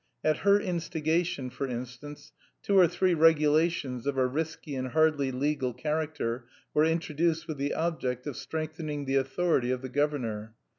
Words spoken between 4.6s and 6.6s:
and hardly legal character